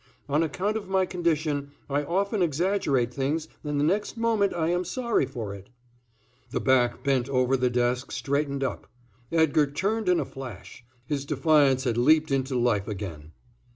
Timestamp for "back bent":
6.59-7.29